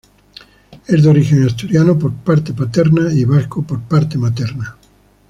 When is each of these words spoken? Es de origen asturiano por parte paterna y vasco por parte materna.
Es 0.87 1.03
de 1.03 1.07
origen 1.09 1.45
asturiano 1.45 1.95
por 1.99 2.11
parte 2.11 2.53
paterna 2.53 3.13
y 3.13 3.23
vasco 3.23 3.61
por 3.61 3.81
parte 3.83 4.17
materna. 4.17 4.75